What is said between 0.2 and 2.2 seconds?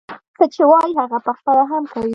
څه چې وايي هغه پخپله هم کوي.